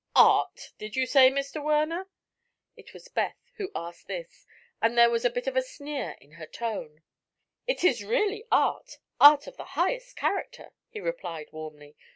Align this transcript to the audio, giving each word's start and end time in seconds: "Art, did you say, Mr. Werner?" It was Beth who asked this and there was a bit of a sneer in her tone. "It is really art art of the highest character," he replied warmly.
"Art, 0.15 0.71
did 0.79 0.95
you 0.95 1.05
say, 1.05 1.29
Mr. 1.29 1.63
Werner?" 1.63 2.09
It 2.75 2.91
was 2.91 3.07
Beth 3.07 3.37
who 3.57 3.69
asked 3.75 4.07
this 4.07 4.47
and 4.81 4.97
there 4.97 5.11
was 5.11 5.25
a 5.25 5.29
bit 5.29 5.45
of 5.45 5.55
a 5.55 5.61
sneer 5.61 6.17
in 6.19 6.31
her 6.31 6.47
tone. 6.47 7.03
"It 7.67 7.83
is 7.83 8.03
really 8.03 8.43
art 8.51 8.97
art 9.19 9.45
of 9.45 9.57
the 9.57 9.63
highest 9.77 10.15
character," 10.15 10.71
he 10.89 10.99
replied 10.99 11.49
warmly. 11.51 11.95